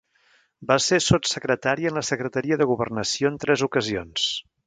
[0.69, 4.27] Va ser sotssecretària en la Secretaria de Governació en tres ocasions.